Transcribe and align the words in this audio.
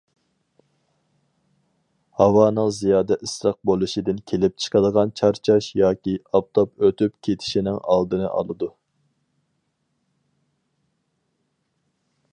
ھاۋانىڭ 2.21 2.69
زىيادە 2.77 3.17
ئىسسىق 3.27 3.59
بولۇشىدىن 3.71 4.23
كېلىپ 4.31 4.57
چىقىدىغان 4.65 5.13
چارچاش 5.21 5.69
ياكى 5.81 6.15
ئاپتاپ 6.23 6.73
ئۆتۈپ 6.89 7.17
كېتىشىنىڭ 7.29 7.79
ئالدىنى 7.83 8.31
ئالىدۇ. 8.31 8.75